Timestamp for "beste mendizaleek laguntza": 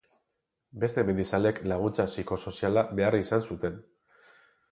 0.83-2.07